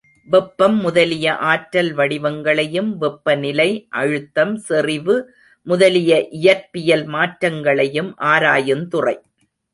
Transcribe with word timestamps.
வெப்பம் 0.27 0.77
முதலிய 0.77 1.35
ஆற்றல் 1.35 1.91
வடிவங்களையும், 1.95 2.89
வெப்ப 2.97 3.35
நிலை, 3.35 3.87
அழுத்தம், 3.89 4.55
செறிவு 4.57 5.17
முதலிய 5.67 6.27
இயற்பியல் 6.31 7.05
மாற்றங் 7.05 7.61
களையும் 7.63 8.11
ஆராயுந்துறை. 8.25 9.17